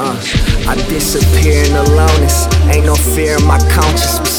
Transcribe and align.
Uh, 0.00 0.18
I 0.66 0.74
disappear 0.88 1.62
in 1.62 1.72
the 1.74 1.84
lowness. 1.94 2.46
Ain't 2.74 2.86
no 2.86 2.94
fear 2.94 3.36
in 3.36 3.44
my 3.46 3.58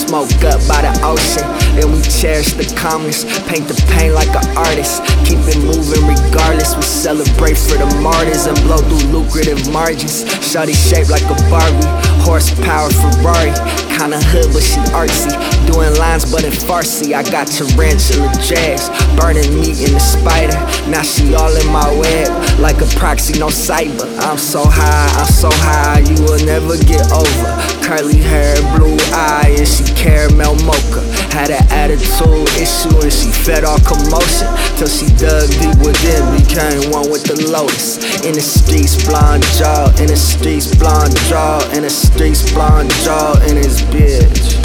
smoke 0.09 0.41
up 0.41 0.57
by 0.65 0.81
the 0.81 0.89
ocean, 1.05 1.45
and 1.77 1.85
we 1.93 2.01
cherish 2.01 2.57
the 2.57 2.65
calmness. 2.73 3.21
Paint 3.45 3.69
the 3.69 3.77
pain 3.93 4.11
like 4.11 4.33
an 4.33 4.57
artist. 4.57 5.05
Keep 5.29 5.45
it 5.45 5.61
moving 5.61 6.01
regardless. 6.09 6.73
We 6.73 6.81
celebrate 6.81 7.61
for 7.61 7.77
the 7.77 7.85
martyrs 8.01 8.49
and 8.49 8.57
blow 8.65 8.81
through 8.81 9.05
lucrative 9.13 9.61
margins. 9.69 10.25
Shawty 10.41 10.73
shaped 10.73 11.13
like 11.13 11.29
a 11.29 11.37
Barbie, 11.45 11.85
horsepower 12.25 12.89
Ferrari. 12.89 13.53
Kinda 13.93 14.17
hood, 14.33 14.49
but 14.49 14.65
she 14.65 14.81
artsy. 14.97 15.29
Doing 15.69 15.93
lines, 16.01 16.25
but 16.25 16.43
in 16.43 16.57
Farsi. 16.57 17.13
I 17.13 17.21
got 17.21 17.45
tarantula 17.45 18.33
jazz, 18.41 18.89
burning 19.13 19.53
meat 19.61 19.77
in 19.85 19.93
the 19.93 20.01
spider. 20.01 20.57
Now 20.89 21.03
she 21.03 21.35
all 21.35 21.53
in 21.53 21.67
my 21.69 21.85
web, 21.93 22.33
like 22.57 22.81
a 22.81 22.89
proxy, 22.97 23.37
no 23.37 23.53
cyber. 23.53 24.09
I'm 24.25 24.39
so 24.39 24.65
high, 24.65 25.09
I'm 25.21 25.29
so 25.29 25.51
high, 25.51 25.99
you 25.99 26.17
will 26.25 26.41
never 26.45 26.81
get 26.81 27.05
over. 27.13 27.49
Curly 27.85 28.17
hair, 28.17 28.55
blue 28.73 28.97
eye, 29.13 29.53
and 29.59 29.67
she 29.67 29.83
caramel 29.99 30.55
mocha. 30.63 31.03
Had 31.35 31.51
an 31.51 31.63
attitude 31.69 32.47
issue, 32.55 32.95
and 33.03 33.11
she 33.11 33.29
fed 33.31 33.63
all 33.63 33.79
commotion. 33.83 34.47
Till 34.79 34.87
she 34.87 35.11
dug 35.19 35.51
deep 35.59 35.75
within, 35.83 36.23
became 36.39 36.89
one 36.89 37.11
with 37.11 37.27
the 37.27 37.35
lotus. 37.51 37.99
In 38.23 38.33
the 38.33 38.41
streets, 38.41 38.95
blonde 39.05 39.43
jaw, 39.59 39.91
in 39.99 40.07
the 40.07 40.17
streets, 40.17 40.73
blonde 40.75 41.15
jaw, 41.27 41.59
in 41.75 41.83
the 41.83 41.89
streets, 41.91 42.51
blonde 42.51 42.91
jaw, 43.03 43.35
in 43.51 43.57
his 43.57 43.83
bitch. 43.91 44.55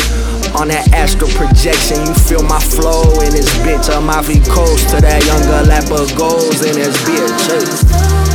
On 0.55 0.69
that 0.69 0.87
astral 0.95 1.31
projection, 1.35 1.99
you 2.07 2.15
feel 2.15 2.43
my 2.43 2.61
flow 2.61 3.03
in 3.27 3.35
this 3.35 3.51
bitch. 3.67 3.91
I'm 3.91 4.09
off 4.09 4.31
coast 4.47 4.89
to 4.95 5.01
that 5.03 5.27
younger 5.27 5.67
lap 5.67 5.91
of 5.91 6.07
goals 6.17 6.63
in 6.63 6.75
this 6.79 6.97
bitch. 7.03 8.31
Hey. 8.31 8.34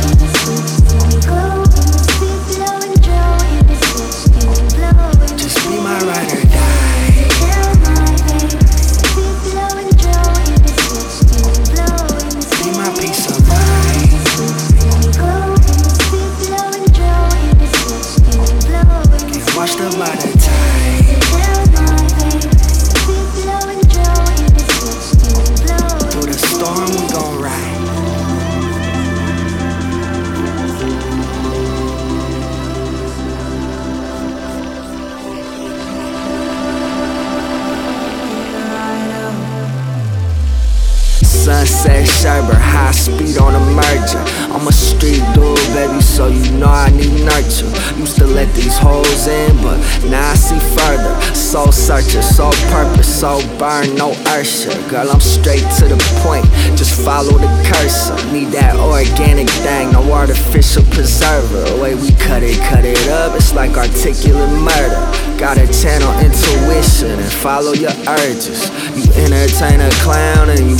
Sunset 41.50 42.06
Sherbert, 42.06 42.62
high 42.62 42.92
speed 42.92 43.36
on 43.36 43.56
a 43.56 43.60
merger. 43.74 44.22
I'm 44.54 44.68
a 44.68 44.72
street 44.72 45.20
dude, 45.34 45.58
baby, 45.74 46.00
so 46.00 46.28
you 46.28 46.48
know 46.52 46.70
I 46.70 46.90
need 46.90 47.10
nurture. 47.24 47.66
Used 47.98 48.16
to 48.18 48.26
let 48.26 48.54
these 48.54 48.78
hoes 48.78 49.26
in, 49.26 49.56
but 49.56 49.76
now 50.08 50.30
I 50.30 50.34
see 50.34 50.60
further. 50.78 51.20
Soul 51.34 51.72
searcher, 51.72 52.22
soul 52.22 52.52
purpose, 52.70 53.20
soul 53.20 53.42
burn, 53.58 53.96
no 53.96 54.12
ursher. 54.30 54.72
Girl, 54.88 55.10
I'm 55.10 55.20
straight 55.20 55.66
to 55.82 55.88
the 55.90 55.98
point, 56.22 56.46
just 56.78 56.94
follow 57.04 57.36
the 57.36 57.50
cursor. 57.66 58.14
Need 58.32 58.52
that 58.54 58.76
organic 58.76 59.50
thing, 59.66 59.90
no 59.90 60.00
artificial 60.12 60.84
preserver. 60.94 61.64
The 61.74 61.82
way 61.82 61.94
we 61.96 62.12
cut 62.12 62.44
it, 62.44 62.58
cut 62.70 62.84
it 62.84 63.08
up, 63.08 63.34
it's 63.34 63.52
like 63.52 63.76
articulate 63.76 64.54
murder. 64.54 65.02
Gotta 65.36 65.66
channel 65.72 66.12
intuition 66.20 67.18
and 67.18 67.32
follow 67.32 67.72
your 67.72 67.96
urges. 68.06 68.68
You 68.92 69.08
entertain 69.24 69.80
a 69.80 69.90
clown 70.04 70.50
and 70.50 70.60
you 70.70 70.76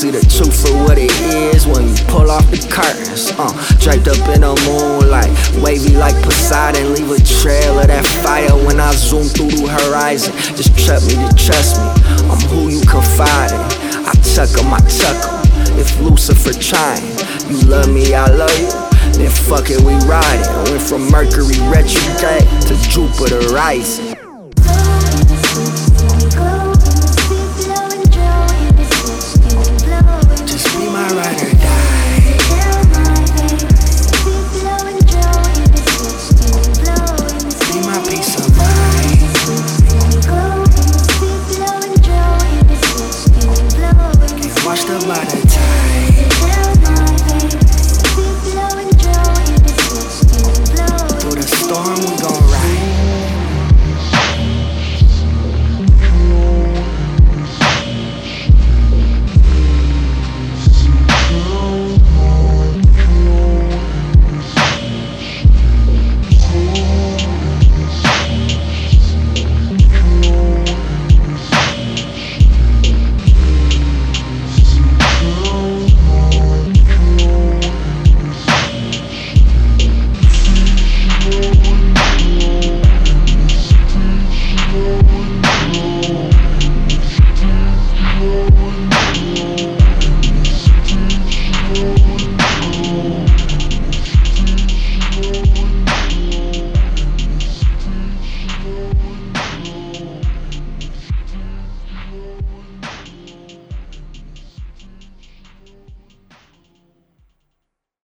See 0.00 0.08
the 0.08 0.24
truth 0.32 0.64
for 0.64 0.72
what 0.88 0.96
it 0.96 1.12
is 1.52 1.66
when 1.66 1.84
you 1.84 1.94
pull 2.08 2.30
off 2.30 2.48
the 2.48 2.56
curtains. 2.72 3.36
Uh, 3.36 3.52
draped 3.84 4.08
up 4.08 4.16
in 4.32 4.40
the 4.40 4.56
moonlight, 4.64 5.28
wavy 5.60 5.92
like 5.92 6.16
Poseidon. 6.24 6.96
Leave 6.96 7.12
a 7.12 7.20
trail 7.20 7.76
of 7.78 7.86
that 7.92 8.00
fire 8.24 8.56
when 8.64 8.80
I 8.80 8.96
zoom 8.96 9.28
through 9.28 9.52
the 9.52 9.68
horizon. 9.68 10.32
Just 10.56 10.72
trust 10.72 11.04
me 11.04 11.20
to 11.20 11.28
trust 11.36 11.76
me. 11.76 11.84
I'm 12.32 12.40
who 12.48 12.72
you 12.72 12.80
confide 12.88 13.52
in. 13.52 13.60
I 14.08 14.16
chuck 14.24 14.48
'em, 14.56 14.72
I 14.72 14.80
chuck 14.88 15.20
'em. 15.20 15.76
If 15.76 15.92
Lucifer 16.00 16.56
trying, 16.56 17.04
you 17.52 17.60
love 17.68 17.92
me, 17.92 18.14
I 18.16 18.24
love 18.32 18.56
you. 18.56 18.72
Then 19.20 19.28
fuck 19.28 19.68
it, 19.68 19.84
we 19.84 19.92
riding. 20.08 20.48
Went 20.72 20.80
from 20.80 21.12
Mercury 21.12 21.60
retrograde 21.68 22.48
to 22.72 22.72
Jupiter 22.88 23.52
rising. 23.52 24.09
storm. 51.70 52.09